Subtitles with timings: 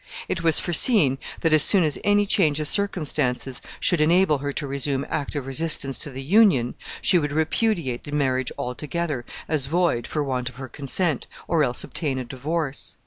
[0.27, 4.65] It was foreseen that, as soon as any change of circumstances should enable her to
[4.65, 10.23] resume active resistance to the union, she would repudiate the marriage altogether, as void for
[10.23, 12.97] want of her consent, or else obtain a divorce.